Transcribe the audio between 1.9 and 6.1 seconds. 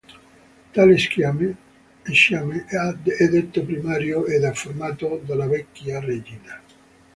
è detto primario ed è formato dalla vecchia